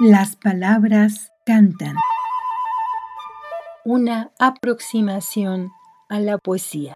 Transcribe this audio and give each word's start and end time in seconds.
Las 0.00 0.36
palabras 0.36 1.32
cantan. 1.44 1.96
Una 3.84 4.30
aproximación 4.38 5.72
a 6.08 6.20
la 6.20 6.38
poesía, 6.38 6.94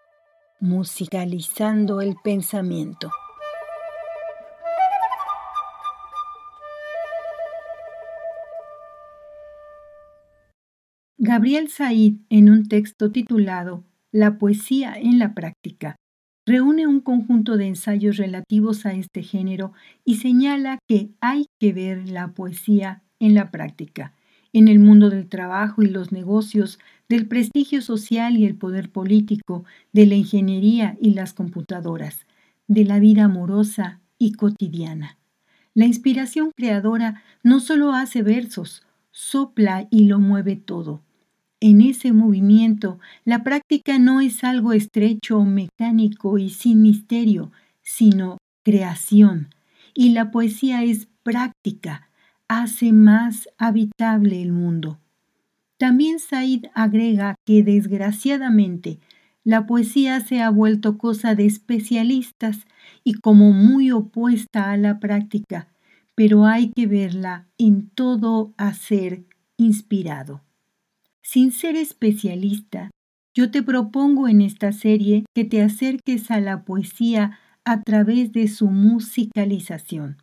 musicalizando 0.61 2.01
el 2.01 2.15
pensamiento. 2.23 3.11
Gabriel 11.19 11.71
Said, 11.71 12.19
en 12.31 12.51
un 12.51 12.69
texto 12.69 13.11
titulado 13.11 13.83
La 14.13 14.39
poesía 14.39 14.95
en 14.95 15.19
la 15.19 15.35
práctica, 15.35 15.97
reúne 16.45 16.87
un 16.87 17.01
conjunto 17.01 17.57
de 17.57 17.67
ensayos 17.67 18.17
relativos 18.17 18.85
a 18.87 18.93
este 18.93 19.23
género 19.23 19.73
y 20.05 20.17
señala 20.17 20.79
que 20.89 21.11
hay 21.21 21.47
que 21.61 21.73
ver 21.73 22.09
la 22.09 22.33
poesía 22.33 23.03
en 23.21 23.35
la 23.35 23.51
práctica, 23.51 24.15
en 24.53 24.69
el 24.69 24.79
mundo 24.79 25.09
del 25.09 25.29
trabajo 25.29 25.83
y 25.83 25.87
los 25.87 26.13
negocios, 26.13 26.79
del 27.09 27.29
prestigio 27.29 27.81
social 27.83 28.37
y 28.37 28.45
el 28.45 28.57
poder 28.57 28.91
político, 28.91 29.65
de 29.93 30.07
la 30.07 30.15
ingeniería 30.15 30.97
y 31.01 31.15
las 31.15 31.33
computadoras, 31.33 32.27
de 32.67 32.85
la 32.85 32.99
vida 32.99 33.25
amorosa 33.25 34.01
y 34.19 34.33
cotidiana. 34.33 35.19
La 35.75 35.87
inspiración 35.87 36.51
creadora 36.55 37.23
no 37.43 37.61
solo 37.61 37.93
hace 37.93 38.23
versos, 38.23 38.83
sopla 39.11 39.87
y 39.91 40.05
lo 40.05 40.19
mueve 40.19 40.57
todo 40.57 41.03
en 41.63 41.81
ese 41.81 42.13
movimiento, 42.13 42.99
la 43.25 43.45
práctica 43.45 44.01
no 44.01 44.21
es 44.21 44.43
algo 44.43 44.73
estrecho 44.73 45.45
mecánico 45.45 46.37
y 46.37 46.51
sin 46.51 46.83
misterio, 46.83 47.53
sino 47.83 48.39
creación. 48.65 49.55
Y 49.95 50.11
la 50.11 50.33
poesía 50.33 50.83
es 50.83 51.07
práctica, 51.23 52.11
hace 52.49 52.93
más 52.93 53.49
habitable 53.59 54.43
el 54.43 54.51
mundo. 54.51 54.99
También 55.79 56.19
Said 56.19 56.65
agrega 56.75 57.37
que 57.47 57.63
desgraciadamente 57.63 58.99
la 59.45 59.65
poesía 59.65 60.19
se 60.19 60.43
ha 60.43 60.51
vuelto 60.51 60.99
cosa 60.99 61.37
de 61.37 61.47
especialistas 61.47 62.67
y 63.05 63.15
como 63.15 63.53
muy 63.53 63.93
opuesta 63.93 64.73
a 64.73 64.77
la 64.77 64.99
práctica, 64.99 65.69
pero 66.17 66.45
hay 66.45 66.73
que 66.73 66.89
verla 66.89 67.47
en 67.57 67.89
todo 67.89 68.53
hacer 68.57 69.23
inspirado. 69.57 70.41
Sin 71.33 71.51
ser 71.51 71.77
especialista, 71.77 72.91
yo 73.35 73.51
te 73.51 73.63
propongo 73.63 74.29
en 74.29 74.43
esta 74.43 74.71
serie 74.71 75.25
que 75.35 75.47
te 75.47 75.63
acerques 75.63 76.31
a 76.31 76.41
la 76.41 76.63
poesía 76.63 77.39
a 77.65 77.81
través 77.81 78.33
de 78.33 78.49
su 78.49 78.67
musicalización. 78.67 80.19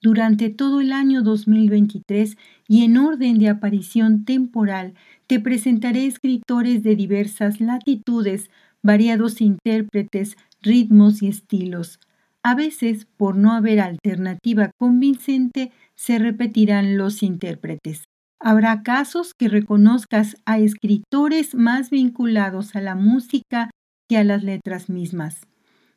Durante 0.00 0.50
todo 0.50 0.80
el 0.80 0.92
año 0.92 1.22
2023 1.22 2.36
y 2.68 2.84
en 2.84 2.98
orden 2.98 3.40
de 3.40 3.48
aparición 3.48 4.24
temporal, 4.24 4.94
te 5.26 5.40
presentaré 5.40 6.06
escritores 6.06 6.84
de 6.84 6.94
diversas 6.94 7.60
latitudes, 7.60 8.48
variados 8.80 9.40
intérpretes, 9.40 10.36
ritmos 10.62 11.20
y 11.20 11.26
estilos. 11.26 11.98
A 12.44 12.54
veces, 12.54 13.08
por 13.16 13.34
no 13.34 13.54
haber 13.54 13.80
alternativa 13.80 14.70
convincente, 14.78 15.72
se 15.96 16.20
repetirán 16.20 16.96
los 16.96 17.24
intérpretes. 17.24 18.04
Habrá 18.46 18.82
casos 18.82 19.32
que 19.32 19.48
reconozcas 19.48 20.36
a 20.44 20.58
escritores 20.58 21.54
más 21.54 21.88
vinculados 21.88 22.76
a 22.76 22.82
la 22.82 22.94
música 22.94 23.70
que 24.06 24.18
a 24.18 24.22
las 24.22 24.44
letras 24.44 24.90
mismas. 24.90 25.40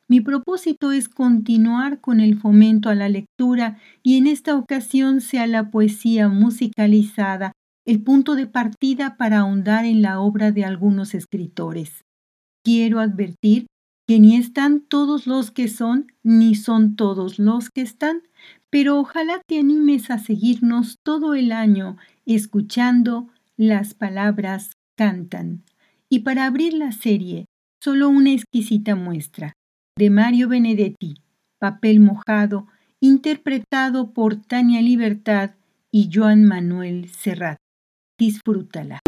Mi 0.08 0.22
propósito 0.22 0.92
es 0.92 1.10
continuar 1.10 2.00
con 2.00 2.20
el 2.20 2.38
fomento 2.40 2.88
a 2.88 2.94
la 2.94 3.10
lectura 3.10 3.76
y 4.02 4.16
en 4.16 4.26
esta 4.26 4.56
ocasión 4.56 5.20
sea 5.20 5.46
la 5.46 5.70
poesía 5.70 6.30
musicalizada 6.30 7.52
el 7.84 8.02
punto 8.02 8.34
de 8.34 8.46
partida 8.46 9.18
para 9.18 9.40
ahondar 9.40 9.84
en 9.84 10.00
la 10.00 10.18
obra 10.18 10.50
de 10.50 10.64
algunos 10.64 11.12
escritores. 11.14 12.02
Quiero 12.64 13.00
advertir 13.00 13.66
que 14.06 14.20
ni 14.20 14.36
están 14.36 14.80
todos 14.80 15.26
los 15.26 15.50
que 15.50 15.68
son, 15.68 16.06
ni 16.22 16.54
son 16.54 16.96
todos 16.96 17.38
los 17.38 17.68
que 17.68 17.82
están, 17.82 18.22
pero 18.70 18.98
ojalá 18.98 19.40
te 19.46 19.58
animes 19.58 20.10
a 20.10 20.18
seguirnos 20.18 20.96
todo 21.02 21.34
el 21.34 21.52
año 21.52 21.96
escuchando 22.26 23.28
las 23.56 23.94
palabras 23.94 24.72
cantan. 24.96 25.64
Y 26.08 26.20
para 26.20 26.46
abrir 26.46 26.74
la 26.74 26.92
serie, 26.92 27.46
solo 27.82 28.08
una 28.08 28.32
exquisita 28.32 28.94
muestra 28.94 29.52
de 29.96 30.10
Mario 30.10 30.48
Benedetti, 30.48 31.14
Papel 31.58 32.00
mojado, 32.00 32.66
interpretado 33.00 34.12
por 34.12 34.36
Tania 34.36 34.80
Libertad 34.80 35.52
y 35.90 36.10
Joan 36.12 36.44
Manuel 36.44 37.08
Serrat. 37.08 37.58
Disfrútala. 38.18 39.00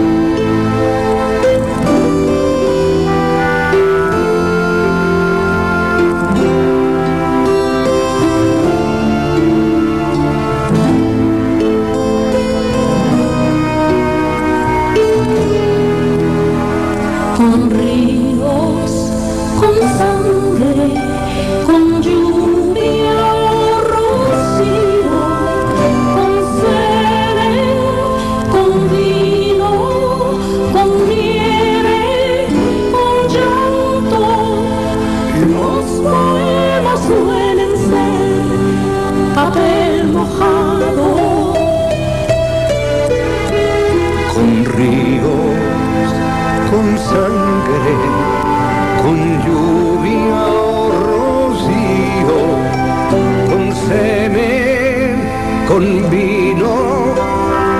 Con 55.80 56.10
vino, 56.10 57.14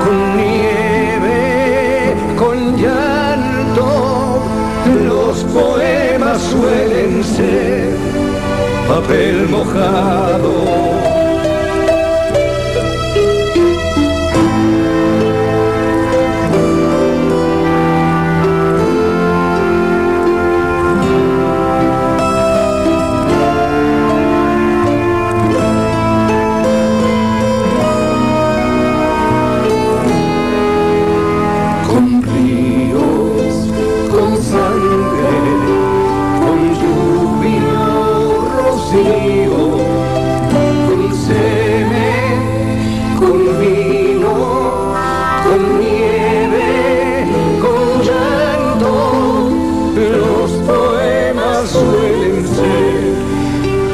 con 0.07 0.37
nieve, 0.37 2.15
con 2.39 2.77
llanto. 2.79 4.43
Los 5.07 5.45
poemas 5.45 6.41
suelen 6.41 7.23
ser 7.23 7.95
papel 8.89 9.49
mojado. 9.51 11.10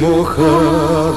mojado. 0.00 1.12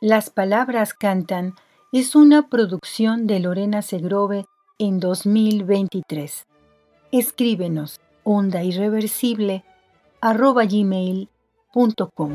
Las 0.00 0.30
palabras 0.30 0.94
cantan 0.94 1.54
es 1.92 2.14
una 2.16 2.48
producción 2.48 3.26
de 3.26 3.40
Lorena 3.40 3.82
Segrove 3.82 4.46
en 4.78 4.98
2023. 4.98 6.46
Escríbenos 7.12 8.00
onda 8.24 8.62
irreversible 8.62 9.62
arroba 10.20 10.64
gmail.com. 10.64 12.32